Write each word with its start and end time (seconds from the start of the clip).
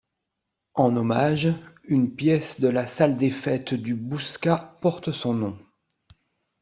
En 0.73 0.95
hommage, 0.97 1.53
une 1.83 2.15
pièce 2.15 2.59
de 2.59 2.67
la 2.67 2.87
salle 2.87 3.17
des 3.17 3.29
fêtes 3.29 3.75
du 3.75 3.93
Bouscat 3.93 4.79
porte 4.81 5.11
son 5.11 5.35
nom. 5.35 5.59